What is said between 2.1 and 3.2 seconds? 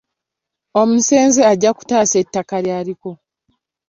ettaka lyaliko